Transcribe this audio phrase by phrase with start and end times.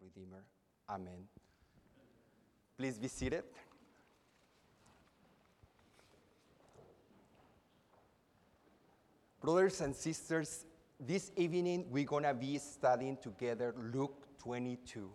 [0.00, 0.44] Redeemer.
[0.88, 1.24] Amen.
[2.76, 3.44] Please be seated.
[9.40, 10.66] Brothers and sisters,
[11.00, 15.10] this evening we're going to be studying together Luke 22.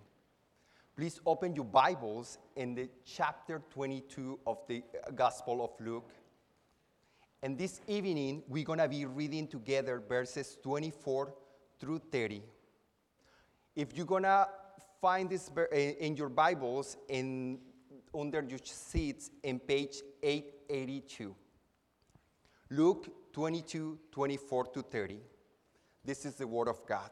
[0.96, 6.10] Please open your Bibles in the chapter 22 of the uh, Gospel of Luke.
[7.42, 11.34] And this evening we're going to be reading together verses 24
[11.80, 12.44] through 30.
[13.76, 14.48] If you're going to
[15.04, 17.60] find this eh, in your Bibles in
[18.18, 21.36] under your seats in page 882.
[22.70, 25.20] Luke 22, 24 to 30.
[26.06, 27.12] This is the Word of God.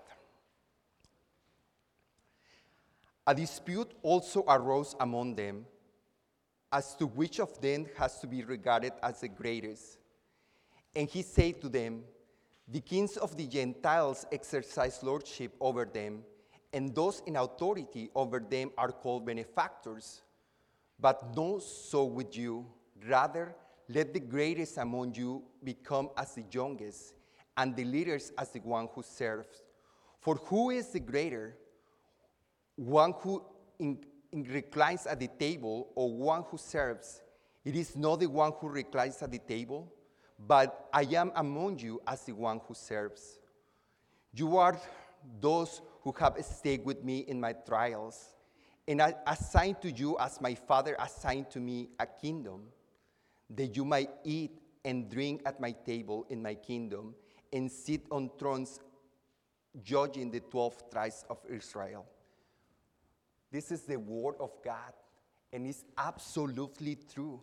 [3.27, 5.65] A dispute also arose among them
[6.71, 9.97] as to which of them has to be regarded as the greatest.
[10.95, 12.03] And he said to them,
[12.69, 16.23] The kings of the Gentiles exercise lordship over them,
[16.73, 20.21] and those in authority over them are called benefactors.
[20.99, 22.65] But not so with you.
[23.07, 23.55] Rather,
[23.89, 27.13] let the greatest among you become as the youngest,
[27.57, 29.63] and the leaders as the one who serves.
[30.19, 31.57] For who is the greater?
[32.75, 33.43] One who
[33.79, 33.97] in,
[34.31, 37.21] in reclines at the table or one who serves?
[37.65, 39.91] It is not the one who reclines at the table,
[40.39, 43.39] but I am among you as the one who serves.
[44.33, 44.79] You are
[45.39, 48.35] those who have stayed with me in my trials,
[48.87, 52.63] and I assign to you as my Father assigned to me a kingdom,
[53.49, 57.13] that you might eat and drink at my table in my kingdom,
[57.53, 58.79] and sit on thrones
[59.83, 62.05] judging the 12 tribes of Israel.
[63.51, 64.93] This is the word of God,
[65.53, 67.41] and it's absolutely true.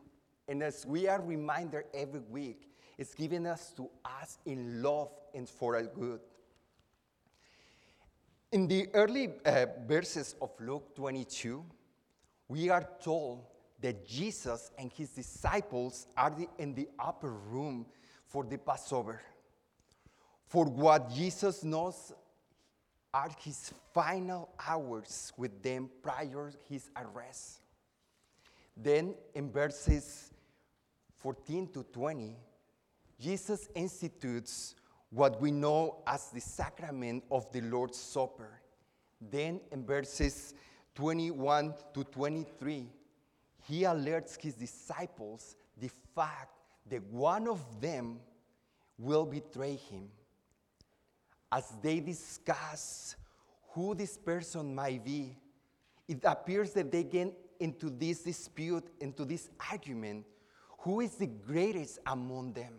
[0.49, 5.49] And as we are reminded every week, it's given us to us in love and
[5.49, 6.21] for our good.
[8.51, 11.63] In the early uh, verses of Luke 22,
[12.49, 13.45] we are told
[13.79, 17.85] that Jesus and his disciples are the, in the upper room
[18.27, 19.21] for the Passover.
[20.47, 22.15] For what Jesus knows
[23.13, 27.61] are his final hours with them prior his arrest.
[28.75, 30.31] Then in verses
[31.17, 32.35] 14 to 20,
[33.21, 34.75] Jesus institutes
[35.11, 38.61] what we know as the sacrament of the Lord's Supper.
[39.21, 40.55] Then in verses
[40.95, 42.87] 21 to 23,
[43.67, 46.53] he alerts his disciples the fact
[46.91, 48.21] that one of them
[48.99, 50.09] will betray him.
[51.51, 53.17] As they discuss
[53.71, 55.37] who this person might be,
[56.07, 60.25] it appears that they get into this dispute, into this argument
[60.81, 62.73] who is the greatest among them?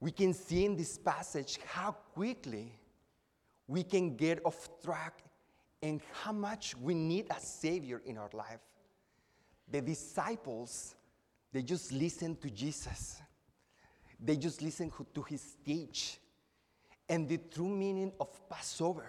[0.00, 2.72] We can see in this passage how quickly
[3.66, 5.22] we can get off track
[5.82, 8.60] and how much we need a Savior in our life.
[9.68, 10.94] The disciples,
[11.52, 13.20] they just listen to Jesus,
[14.18, 16.18] they just listen to his speech.
[17.08, 19.06] And the true meaning of Passover,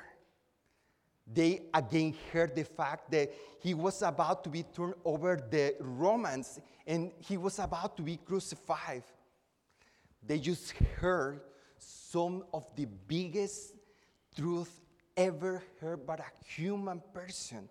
[1.26, 6.60] they again heard the fact that he was about to be turned over the Romans
[6.86, 9.04] and he was about to be crucified.
[10.28, 11.40] They just heard
[11.78, 13.74] some of the biggest
[14.36, 14.82] truth
[15.16, 17.70] ever heard by a human person.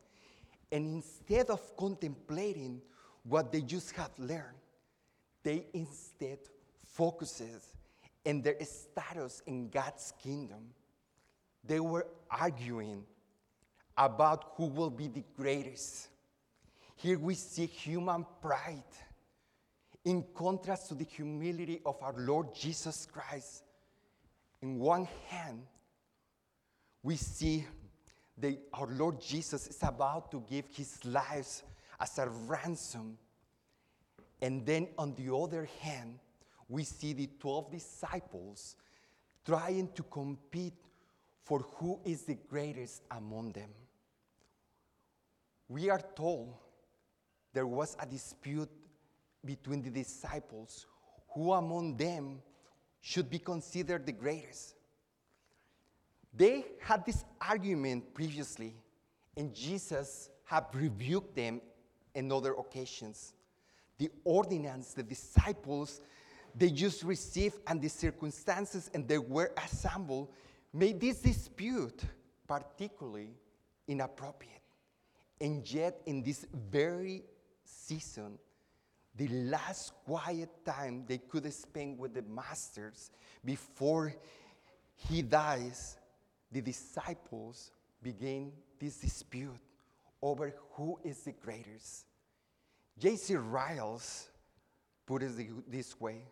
[0.73, 2.81] And instead of contemplating
[3.25, 4.57] what they just have learned,
[5.43, 6.39] they instead
[6.83, 7.63] focuses
[8.25, 10.71] in their status in God's kingdom.
[11.63, 13.05] They were arguing
[13.97, 16.09] about who will be the greatest.
[16.97, 18.83] Here we see human pride
[20.07, 23.65] in contrast to the humility of our Lord Jesus Christ.
[24.63, 25.63] In one hand,
[27.03, 27.67] we see
[28.39, 31.63] that our Lord Jesus is about to give his life
[31.99, 33.19] as a ransom.
[34.41, 36.21] And then on the other hand,
[36.69, 38.77] we see the 12 disciples
[39.45, 40.75] trying to compete
[41.43, 43.71] for who is the greatest among them.
[45.69, 46.55] We are told
[47.53, 48.71] there was a dispute
[49.47, 50.87] between the disciples
[51.29, 52.43] who among them
[53.01, 54.75] should be considered the greatest.
[56.35, 58.75] They had this argument previously,
[59.37, 61.61] and Jesus had rebuked them
[62.15, 63.33] in other occasions.
[63.99, 66.01] The ordinance, the disciples,
[66.55, 70.29] they just received, and the circumstances and they were assembled
[70.73, 72.03] made this dispute
[72.47, 73.31] particularly
[73.89, 74.53] inappropriate.
[75.41, 77.25] And yet, in this very
[77.65, 78.39] season,
[79.17, 83.11] the last quiet time they could spend with the masters
[83.45, 84.15] before
[84.95, 85.97] he dies,
[86.53, 87.71] the disciples
[88.03, 89.57] begin this dispute
[90.23, 92.07] over who is the greatest.
[92.99, 93.35] J.C.
[93.37, 94.29] Riles
[95.07, 96.23] put it this way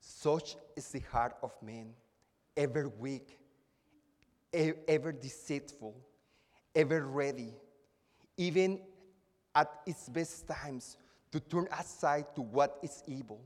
[0.00, 1.92] Such is the heart of man,
[2.56, 3.38] ever weak,
[4.52, 5.94] ever deceitful,
[6.74, 7.54] ever ready,
[8.36, 8.80] even
[9.54, 10.96] at its best times,
[11.32, 13.40] to turn aside to what is evil.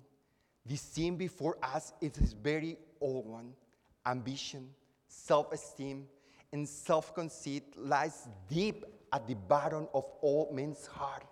[0.66, 3.52] The sin before us is his very old one
[4.06, 4.70] ambition,
[5.08, 6.06] self esteem,
[6.52, 11.25] and self conceit lies deep at the bottom of all men's heart,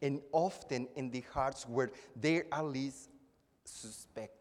[0.00, 1.90] and often in the hearts where
[2.20, 3.10] they are least
[3.64, 4.38] suspected.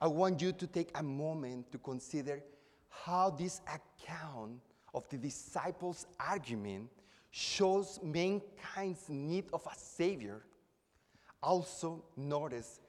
[0.00, 2.42] I want you to take a moment to consider
[2.88, 4.60] how this account
[4.94, 6.90] of the disciples' argument
[7.38, 10.40] shows mankind's need of a Savior.
[11.42, 12.80] Also, notice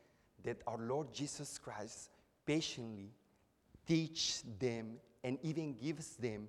[0.41, 2.11] that our Lord Jesus Christ
[2.45, 3.11] patiently
[3.85, 6.47] teaches them and even gives them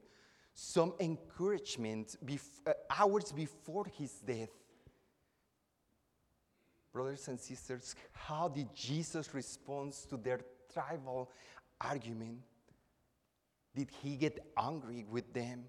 [0.55, 4.50] some encouragement bef- uh, hours before his death.
[6.93, 10.39] Brothers and sisters, how did Jesus respond to their
[10.73, 11.33] tribal
[11.81, 12.39] argument?
[13.75, 15.65] Did he get angry with them?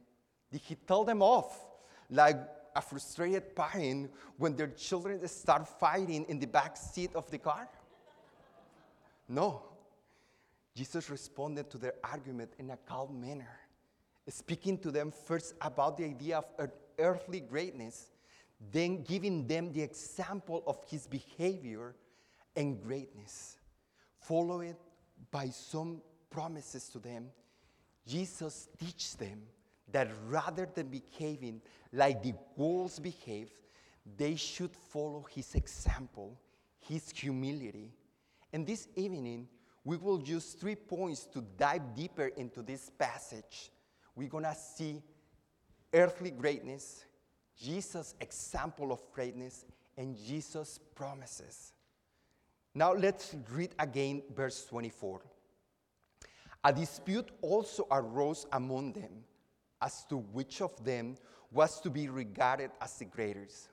[0.51, 1.68] Did he tell them off
[2.09, 2.37] like
[2.75, 7.67] a frustrated parent when their children start fighting in the back seat of the car?
[9.27, 9.63] No.
[10.75, 13.59] Jesus responded to their argument in a calm manner,
[14.27, 18.11] speaking to them first about the idea of earthly greatness,
[18.71, 21.95] then giving them the example of his behavior
[22.55, 23.57] and greatness,
[24.19, 24.75] followed
[25.31, 27.29] by some promises to them.
[28.05, 29.41] Jesus teaches them
[29.91, 33.49] that rather than behaving like the wolves behave,
[34.17, 36.37] they should follow his example,
[36.79, 37.91] his humility.
[38.53, 39.47] And this evening,
[39.83, 43.71] we will use three points to dive deeper into this passage.
[44.15, 45.01] We're to see
[45.93, 47.05] earthly greatness,
[47.57, 49.65] Jesus' example of greatness,
[49.97, 51.73] and Jesus' promises.
[52.73, 55.21] Now let's read again verse 24.
[56.63, 59.23] A dispute also arose among them
[59.81, 61.17] as to which of them
[61.51, 63.69] was to be regarded as the greatest.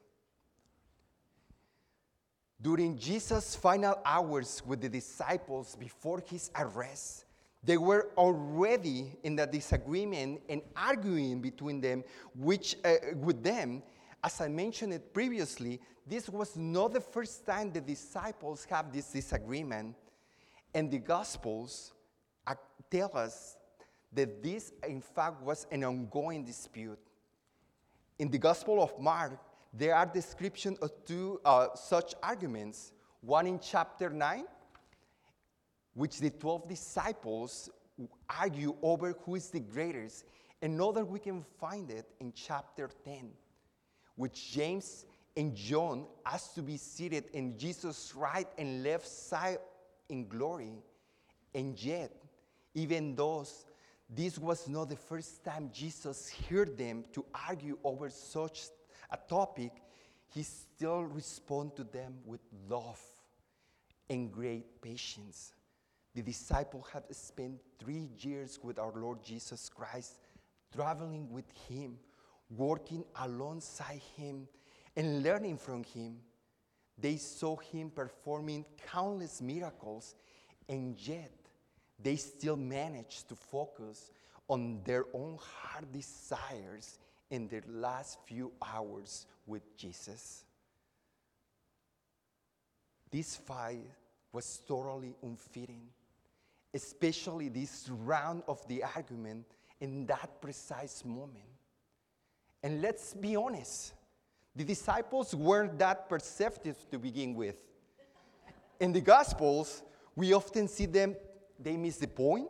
[2.60, 7.26] During Jesus' final hours with the disciples before his arrest,
[7.62, 12.02] they were already in a disagreement and arguing between them,
[12.34, 13.82] which uh, with them,
[14.22, 19.10] as I mentioned it previously, this was not the first time the disciples have this
[19.10, 19.96] disagreement.
[20.72, 21.92] And the Gospels
[22.90, 23.55] tell us
[24.16, 26.98] that this, in fact, was an ongoing dispute.
[28.18, 29.38] In the Gospel of Mark,
[29.72, 32.92] there are descriptions of two uh, such arguments.
[33.20, 34.44] One in chapter 9,
[35.94, 37.68] which the 12 disciples
[38.28, 40.24] argue over who is the greatest.
[40.62, 43.30] Another we can find it in chapter 10,
[44.16, 45.04] which James
[45.36, 49.58] and John asked to be seated in Jesus' right and left side
[50.08, 50.72] in glory.
[51.54, 52.12] And yet,
[52.74, 53.65] even those,
[54.08, 58.66] this was not the first time Jesus heard them to argue over such
[59.10, 59.72] a topic,
[60.28, 63.00] he still responded to them with love
[64.08, 65.52] and great patience.
[66.14, 70.18] The disciple had spent three years with our Lord Jesus Christ,
[70.74, 71.98] traveling with him,
[72.48, 74.48] working alongside him,
[74.96, 76.18] and learning from him.
[76.96, 80.14] They saw him performing countless miracles,
[80.68, 81.32] and yet
[81.98, 84.10] they still managed to focus
[84.48, 86.98] on their own heart desires
[87.30, 90.44] in their last few hours with Jesus.
[93.10, 93.84] This fight
[94.32, 95.88] was totally unfitting,
[96.74, 99.46] especially this round of the argument
[99.80, 101.44] in that precise moment.
[102.62, 103.94] And let's be honest,
[104.54, 107.62] the disciples weren't that perceptive to begin with.
[108.80, 109.82] In the Gospels,
[110.14, 111.14] we often see them,
[111.58, 112.48] they miss the point,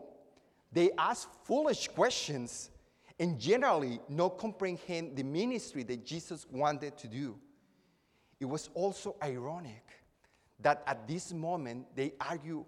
[0.73, 2.71] they ask foolish questions,
[3.19, 7.37] and generally not comprehend the ministry that Jesus wanted to do.
[8.39, 9.85] It was also ironic
[10.61, 12.65] that at this moment they argue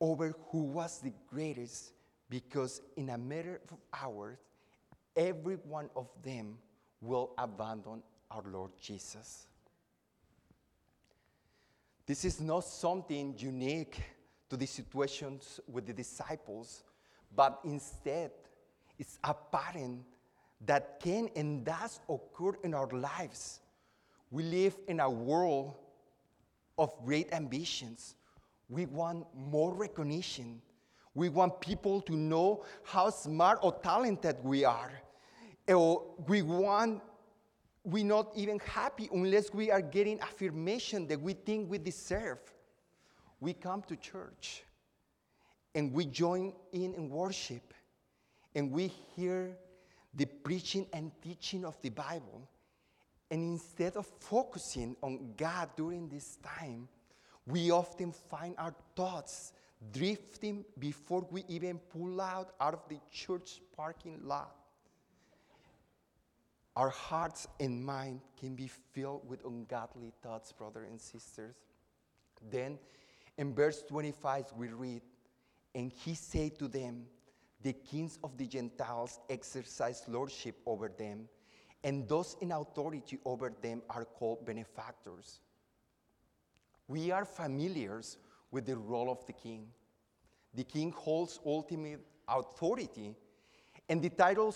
[0.00, 1.92] over who was the greatest
[2.30, 4.38] because in a matter of hours,
[5.14, 6.58] every one of them
[7.00, 9.46] will abandon our Lord Jesus.
[12.06, 14.02] This is not something unique
[14.54, 16.84] to the situations with the disciples,
[17.34, 18.30] but instead
[19.00, 20.04] it's a pattern
[20.64, 23.58] that can and does occur in our lives.
[24.30, 25.74] We live in a world
[26.78, 28.14] of great ambitions.
[28.68, 30.62] We want more recognition.
[31.16, 34.92] We want people to know how smart or talented we are.
[35.66, 37.02] Eh, or we want,
[37.82, 42.38] we're not even happy unless we are getting affirmation that we think we deserve.
[43.44, 44.62] We come to church
[45.74, 47.74] and we join in in worship
[48.54, 49.54] and we hear
[50.14, 52.48] the preaching and teaching of the Bible.
[53.30, 56.88] And instead of focusing on God during this time,
[57.46, 59.52] we often find our thoughts
[59.92, 64.56] drifting before we even pull out out of the church parking lot.
[66.76, 71.54] Our hearts and mind can be filled with ungodly thoughts, brothers and sisters.
[72.50, 72.78] Then
[73.38, 75.02] in verse 25, we read,
[75.74, 77.06] And he said to them,
[77.62, 81.28] The kings of the Gentiles exercise lordship over them,
[81.82, 85.40] and those in authority over them are called benefactors.
[86.86, 88.18] We are familiars
[88.50, 89.68] with the role of the king.
[90.54, 93.16] The king holds ultimate authority,
[93.88, 94.54] and the title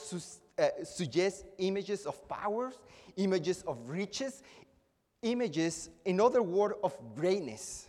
[0.58, 2.74] uh, suggests images of powers,
[3.16, 4.42] images of riches,
[5.22, 7.88] images, in other words, of greatness.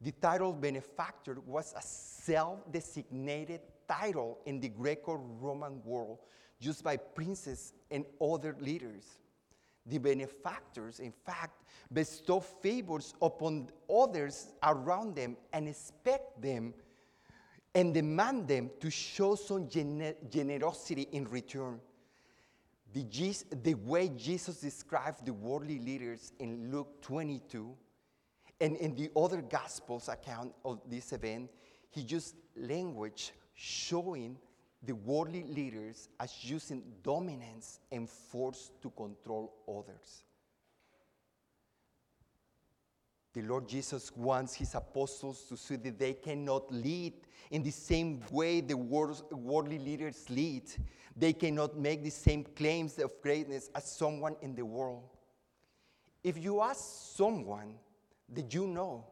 [0.00, 6.18] The title benefactor was a self designated title in the Greco Roman world
[6.60, 9.04] used by princes and other leaders.
[9.86, 11.62] The benefactors, in fact,
[11.92, 16.74] bestow favors upon others around them and expect them
[17.74, 21.80] and demand them to show some gener- generosity in return.
[22.92, 23.04] The,
[23.62, 27.74] the way Jesus described the worldly leaders in Luke 22
[28.60, 31.50] and in the other Gospels account of this event,
[31.90, 34.36] he used language showing
[34.82, 40.22] the worldly leaders as using dominance and force to control others.
[43.34, 47.12] The Lord Jesus wants his apostles to see that they cannot lead
[47.50, 50.64] in the same way the worldly leaders lead.
[51.16, 55.04] They cannot make the same claims of greatness as someone in the world.
[56.24, 57.74] If you ask someone
[58.34, 59.04] that you know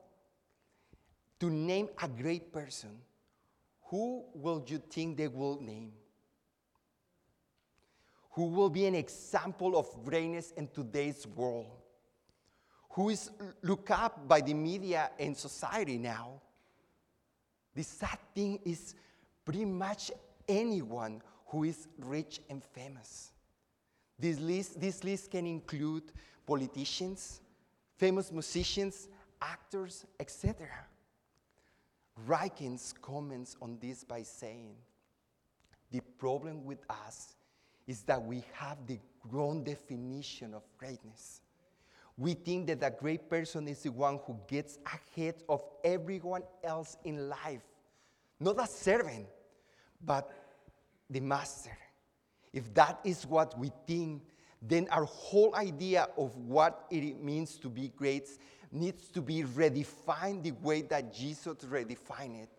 [1.40, 2.90] to name a great person,
[3.84, 5.92] who will you think they will name?
[8.32, 11.66] Who will be an example of greatness in today's world?
[12.90, 13.30] Who is
[13.62, 16.40] looked up by the media and society now?
[17.74, 18.94] The sad thing is
[19.44, 20.10] pretty much
[20.48, 23.32] anyone who is rich and famous.
[24.18, 26.04] This list, this list can include
[26.46, 27.40] politicians,
[27.96, 29.08] famous musicians,
[29.40, 30.68] actors, etc.
[32.26, 34.74] Ryken's comments on this by saying,
[35.90, 37.34] The problem with us
[37.86, 38.98] is that we have the
[39.30, 41.40] wrong definition of greatness.
[42.18, 46.96] We think that a great person is the one who gets ahead of everyone else
[47.04, 47.62] in life,
[48.40, 49.26] not a servant,
[50.04, 50.30] but
[51.10, 51.76] the master.
[52.52, 54.22] If that is what we think,
[54.68, 58.28] then our whole idea of what it means to be great
[58.72, 62.50] needs to be redefined the way that Jesus redefined it.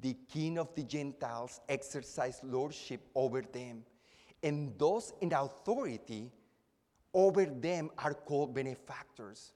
[0.00, 3.84] The king of the Gentiles exercised lordship over them,
[4.42, 6.30] and those in authority
[7.14, 9.52] over them are called benefactors.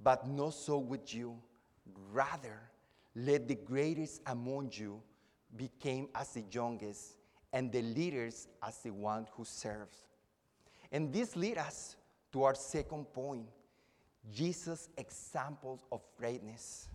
[0.00, 1.36] But not so with you.
[2.12, 2.60] Rather,
[3.14, 5.00] let the greatest among you
[5.56, 7.16] become as the youngest,
[7.52, 10.05] and the leaders as the one who serves.
[10.96, 11.96] And this leads us
[12.32, 13.46] to our second point
[14.32, 16.88] Jesus' examples of greatness.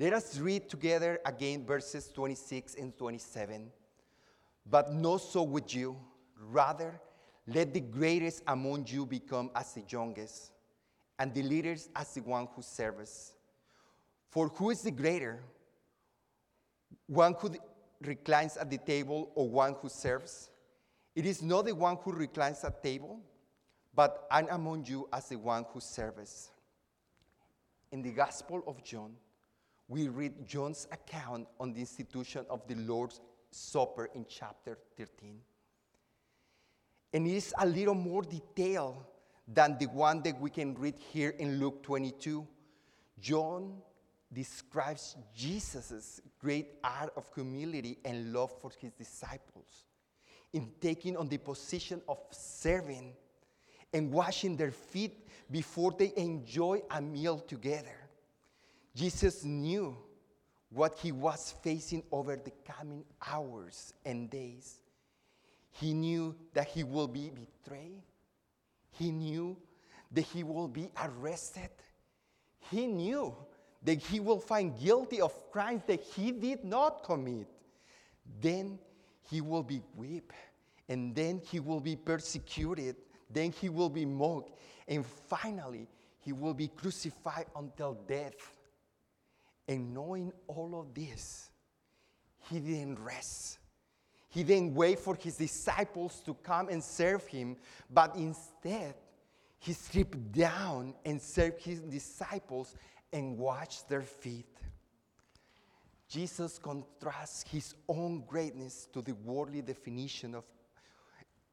[0.00, 3.70] Let us read together again verses 26 and 27.
[4.68, 5.96] But not so with you.
[6.50, 7.00] Rather,
[7.46, 10.50] let the greatest among you become as the youngest,
[11.16, 13.34] and the leaders as the one who serves.
[14.30, 15.44] For who is the greater?
[17.06, 17.54] One who
[18.02, 20.50] reclines at the table or one who serves?
[21.18, 23.18] It is not the one who reclines at table,
[23.92, 26.52] but I'm among you as the one who serves.
[27.90, 29.16] In the Gospel of John,
[29.88, 33.20] we read John's account on the institution of the Lord's
[33.50, 35.40] Supper in chapter 13.
[37.12, 39.02] And it is a little more detailed
[39.48, 42.46] than the one that we can read here in Luke 22.
[43.18, 43.78] John
[44.32, 49.88] describes Jesus' great art of humility and love for his disciples
[50.52, 53.12] in taking on the position of serving
[53.92, 57.96] and washing their feet before they enjoy a meal together.
[58.94, 59.96] Jesus knew
[60.70, 64.80] what he was facing over the coming hours and days.
[65.70, 68.02] He knew that he will be betrayed.
[68.90, 69.56] He knew
[70.10, 71.70] that he will be arrested.
[72.70, 73.34] He knew
[73.82, 77.46] that he will find guilty of crimes that he did not commit.
[78.40, 78.78] Then
[79.30, 80.32] he will be whipped,
[80.88, 82.96] and then he will be persecuted,
[83.30, 85.86] then he will be mocked, and finally
[86.20, 88.56] he will be crucified until death.
[89.66, 91.50] And knowing all of this,
[92.50, 93.58] he didn't rest.
[94.30, 97.56] He didn't wait for his disciples to come and serve him,
[97.90, 98.94] but instead,
[99.58, 102.74] he stripped down and served his disciples
[103.12, 104.46] and washed their feet.
[106.08, 110.44] Jesus contrasts his own greatness to the worldly definition of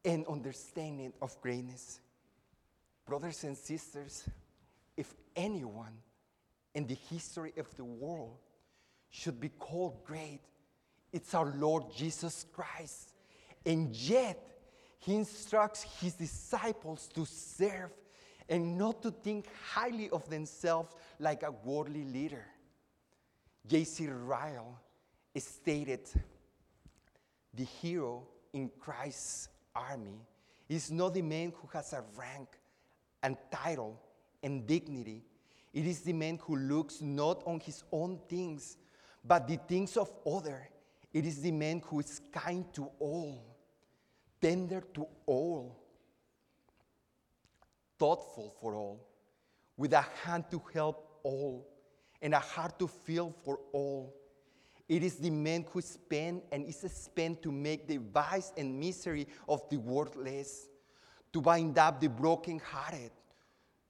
[0.05, 1.99] and understanding of greatness.
[3.05, 4.23] Brothers and sisters,
[4.95, 5.97] if anyone
[6.73, 8.37] in the history of the world
[9.09, 10.41] should be called great,
[11.11, 13.13] it's our Lord Jesus Christ.
[13.65, 14.39] And yet,
[14.99, 17.91] he instructs his disciples to serve
[18.47, 22.45] and not to think highly of themselves like a worldly leader.
[23.67, 24.07] J.C.
[24.07, 24.79] Ryle
[25.35, 26.07] stated
[27.53, 30.21] the hero in Christ's army
[30.69, 32.47] is not the man who has a rank
[33.21, 33.99] and title
[34.43, 35.23] and dignity.
[35.73, 38.77] It is the man who looks not on his own things,
[39.23, 40.69] but the things of other.
[41.11, 43.57] It is the man who is kind to all,
[44.41, 45.75] tender to all,
[47.97, 49.05] thoughtful for all,
[49.77, 51.67] with a hand to help all,
[52.25, 54.11] and a heart to feel for all.
[54.89, 59.27] It is the man who spend and is spent to make the vice and misery
[59.47, 60.67] of the worthless,
[61.31, 63.11] to bind up the brokenhearted,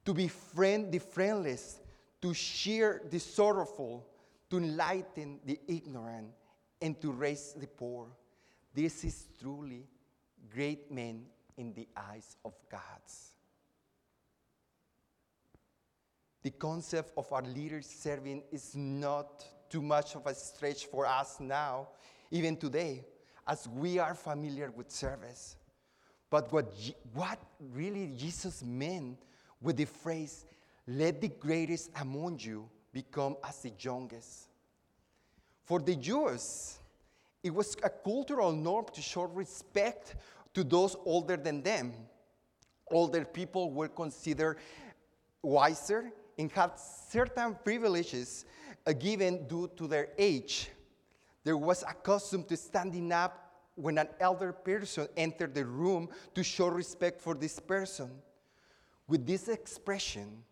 [0.04, 1.80] to befriend the friendless,
[2.22, 4.06] to cheer the sorrowful,
[4.50, 6.28] to enlighten the ignorant,
[6.82, 8.08] and to raise the poor.
[8.74, 9.88] This is truly
[10.54, 11.24] great men
[11.56, 12.82] in the eyes of God.
[16.46, 21.40] The concept of our leaders serving is not too much of a stretch for us
[21.40, 21.88] now,
[22.30, 23.04] even today,
[23.48, 25.56] as we are familiar with service.
[26.30, 26.72] But what,
[27.16, 27.40] what
[27.74, 29.18] really Jesus meant
[29.60, 30.46] with the phrase,
[30.86, 34.50] let the greatest among you become as the youngest.
[35.64, 36.78] For the Jews,
[37.42, 40.16] it was a cultural norm to show respect
[40.54, 41.92] to those older than them.
[42.92, 44.60] Older people were considered
[45.42, 48.46] wiser and had certain privileges
[48.86, 50.70] uh, given due to their age.
[51.44, 53.46] There was a custom to standing up
[53.76, 58.10] when an elder person entered the room to show respect for this person.
[59.08, 60.44] With this expression,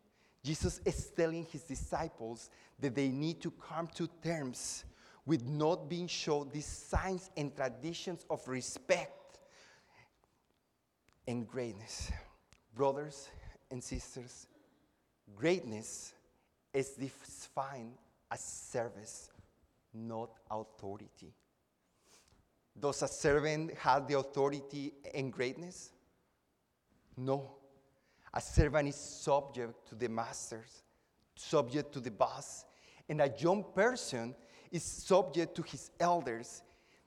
[0.43, 4.83] Jesus is telling his disciples that they need to come to terms
[5.25, 9.39] with not being shown these signs and traditions of respect
[11.27, 12.11] and greatness.
[12.75, 13.29] Brothers
[13.71, 14.47] and sisters,
[15.35, 16.13] Greatness
[16.73, 17.93] is defined
[18.31, 19.29] as service,
[19.93, 21.33] not authority.
[22.79, 25.91] Does a servant have the authority and greatness?
[27.15, 27.51] No.
[28.33, 30.83] A servant is subject to the masters,
[31.35, 32.65] subject to the boss,
[33.07, 34.33] and a young person
[34.71, 36.63] is subject to his elders.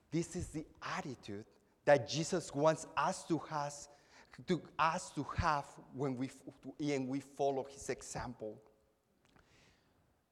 [0.09, 1.43] This is the attitude
[1.83, 3.73] that Jesus wants us to have
[4.45, 6.29] to us to have when we,
[6.79, 8.61] and we follow his example.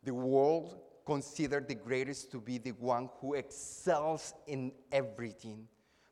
[0.04, 5.68] The world considered the greatest to be the one who excels in everything.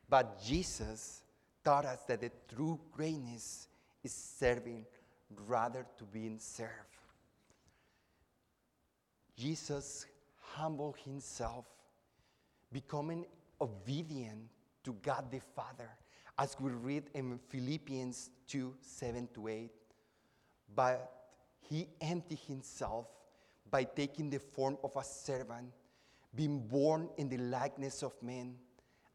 [0.09, 1.23] But Jesus
[1.63, 3.67] taught us that the true greatness
[4.03, 4.85] is serving
[5.47, 6.71] rather to being served.
[9.35, 10.05] Jesus
[10.39, 11.65] humbled himself,
[12.71, 13.25] becoming
[13.59, 14.49] obedient
[14.83, 15.89] to God the Father
[16.37, 19.71] as we read in Philippians 2 7 to 8.
[20.75, 21.11] But
[21.61, 23.07] he emptied himself
[23.69, 25.71] by taking the form of a servant,
[26.35, 28.55] being born in the likeness of men,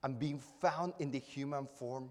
[0.03, 2.11] and being found in the human form.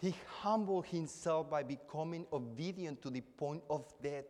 [0.00, 4.26] He humbled himself by becoming obedient to the point of death,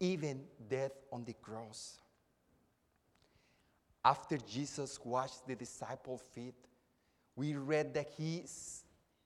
[0.00, 1.98] even death on the cross.
[4.04, 6.54] After Jesus washed the disciples' feet,
[7.36, 8.42] we read that he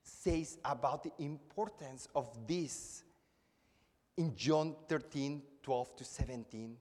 [0.04, 3.02] says about the importance of this
[4.16, 6.76] in John 13 12 to 17.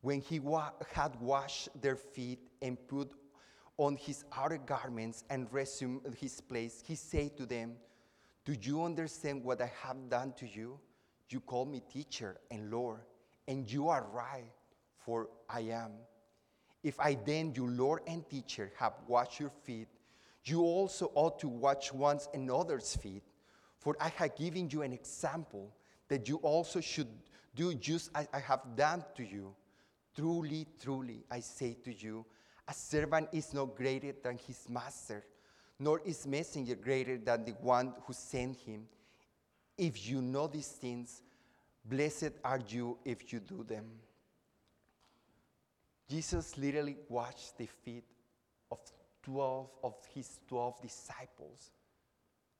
[0.00, 3.12] When he wa- had washed their feet and put
[3.76, 7.76] on his outer garments and resumed his place, he said to them,
[8.46, 10.80] Do you understand what I have done to you?
[11.28, 13.00] You call me teacher and Lord,
[13.46, 14.50] and you are right,
[15.04, 15.92] for I am.
[16.82, 19.88] If I then, you Lord and teacher, have washed your feet,
[20.44, 23.22] you also ought to watch one another's feet,
[23.78, 25.74] for I have given you an example
[26.08, 27.08] that you also should
[27.54, 29.54] do just as I have done to you.
[30.16, 32.24] Truly, truly, I say to you,
[32.68, 35.24] A servant is not greater than his master,
[35.78, 38.86] nor is messenger greater than the one who sent him.
[39.76, 41.22] If you know these things,
[41.84, 43.86] blessed are you if you do them.
[46.08, 48.04] Jesus literally washed the feet
[49.30, 51.70] 12 of his 12 disciples.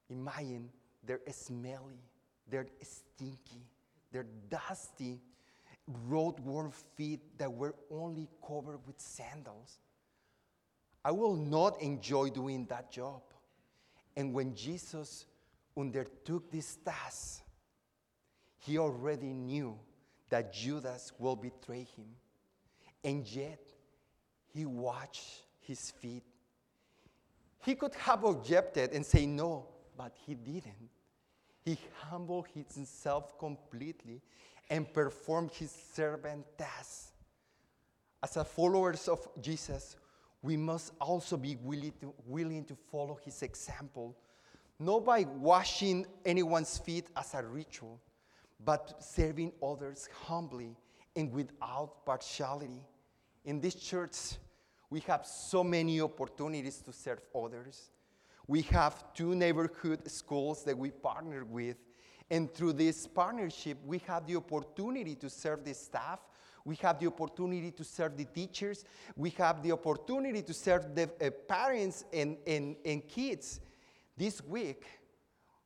[0.09, 0.70] Imagine
[1.04, 2.00] they're smelly,
[2.48, 3.66] they're stinky,
[4.12, 5.20] they're dusty,
[6.06, 9.78] road worn feet that were only covered with sandals.
[11.04, 13.22] I will not enjoy doing that job.
[14.16, 15.26] And when Jesus
[15.76, 17.42] undertook this task,
[18.59, 19.78] he already knew
[20.28, 22.06] that Judas will betray him.
[23.02, 23.61] And yet,
[24.52, 26.24] he washed his feet.
[27.62, 30.90] He could have objected and say no, but he didn't.
[31.64, 34.22] He humbled himself completely
[34.70, 37.12] and performed his servant task.
[38.22, 39.96] As a followers of Jesus,
[40.42, 44.16] we must also be willing to, willing to follow his example,
[44.78, 48.00] not by washing anyone's feet as a ritual,
[48.64, 50.76] but serving others humbly
[51.16, 52.82] and without partiality.
[53.44, 54.36] In this church,
[54.90, 57.90] we have so many opportunities to serve others.
[58.46, 61.76] We have two neighborhood schools that we partner with.
[62.29, 66.20] And through this partnership, we have the opportunity to serve the staff.
[66.64, 68.85] We have the opportunity to serve the teachers.
[69.16, 73.61] We have the opportunity to serve the uh, parents and, and, and kids.
[74.16, 74.85] This week,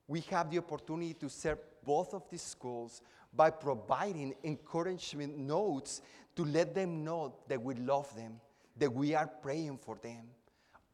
[0.06, 3.00] we have the opportunity to serve both of these schools
[3.34, 6.02] by providing encouragement notes
[6.36, 8.40] to let them know that we love them,
[8.76, 10.26] that we are praying for them.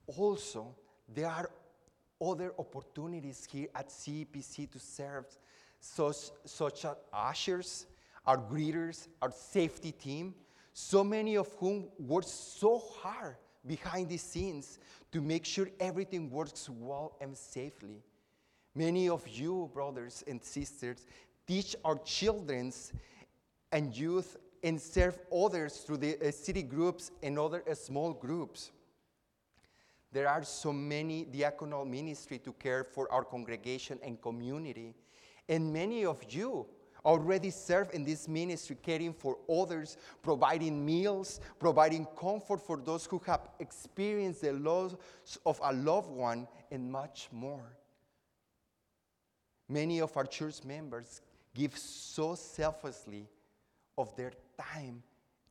[0.06, 0.74] Also,
[1.08, 1.50] there are
[2.20, 5.24] other opportunities here at CEPC to serve,
[5.80, 7.86] such, such as ushers,
[8.26, 10.34] our greeters, our safety team,
[10.72, 14.78] so many of whom work so hard behind the scenes
[15.12, 18.02] to make sure everything works well and safely.
[18.74, 21.04] Many of you, brothers and sisters,
[21.46, 22.72] teach our children
[23.72, 28.70] and youth and serve others through the uh, city groups and other uh, small groups.
[30.12, 34.94] There are so many diaconal ministry to care for our congregation and community.
[35.48, 36.66] And many of you
[37.04, 43.20] already serve in this ministry, caring for others, providing meals, providing comfort for those who
[43.26, 44.96] have experienced the loss
[45.46, 47.76] of a loved one, and much more.
[49.68, 51.22] Many of our church members
[51.54, 53.28] give so selflessly
[54.00, 55.02] of their time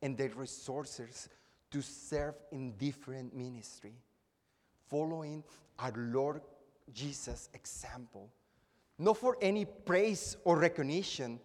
[0.02, 1.28] and their resources
[1.70, 3.94] to serve in different ministry,
[4.88, 5.44] following
[5.78, 6.42] our Lord
[6.92, 8.30] Jesus' example.
[8.98, 11.40] Not for any praise or recognition,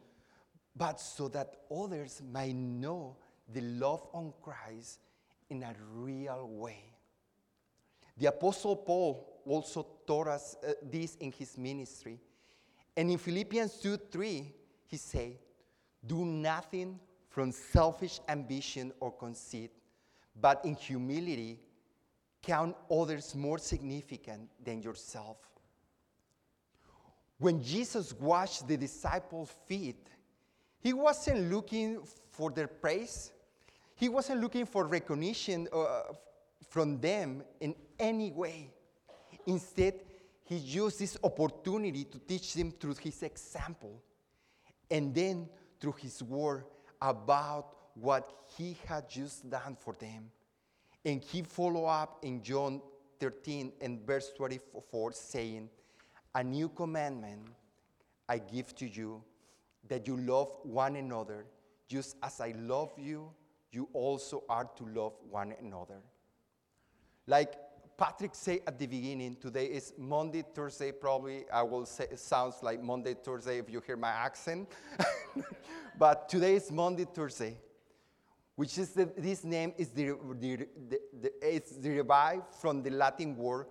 [0.75, 3.15] but so that others might know
[3.53, 4.99] the love on Christ
[5.49, 6.83] in a real way.
[8.17, 12.19] The Apostle Paul also taught us uh, this in his ministry.
[12.97, 14.53] And in Philippians 2 3,
[14.87, 15.37] he said,
[16.07, 19.71] Do nothing from selfish ambition or conceit,
[20.39, 21.59] but in humility,
[22.41, 25.37] count others more significant than yourself.
[27.37, 30.07] When Jesus washed the disciples' feet,
[30.79, 33.31] he wasn't looking for their praise.
[33.95, 36.13] He wasn't looking for recognition uh,
[36.69, 38.71] from them in any way.
[39.47, 39.95] Instead,
[40.43, 44.01] he used this opportunity to teach them through his example
[44.89, 46.65] and then through his word
[47.01, 50.31] about what he had just done for them.
[51.03, 52.81] And he followed up in John
[53.19, 55.69] 13 and verse 24, saying,
[56.33, 57.47] A new commandment
[58.27, 59.23] I give to you,
[59.87, 61.45] that you love one another,
[61.87, 63.31] just as I love you,
[63.71, 66.01] you also are to love one another.
[67.27, 67.53] Like
[67.97, 72.55] Patrick said at the beginning, today is Maundy, Thursday, probably I will say it sounds
[72.61, 74.69] like Monday, Thursday if you hear my accent.
[75.97, 77.57] but today is Maundy, Thursday,
[78.55, 80.67] which is the, this name is the, the,
[81.21, 83.67] the, derived from the Latin word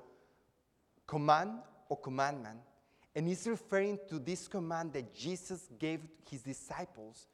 [1.06, 1.58] command
[1.90, 2.60] or commandment.
[3.14, 7.26] And it's referring to this command that Jesus gave his disciples